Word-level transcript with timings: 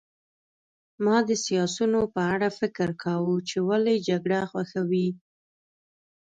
ما 1.03 1.17
د 1.29 1.31
سیاسیونو 1.45 2.01
په 2.13 2.21
اړه 2.33 2.47
فکر 2.59 2.89
کاوه 3.03 3.35
چې 3.49 3.57
ولې 3.69 3.95
جګړه 4.09 4.39
خوښوي 4.51 5.07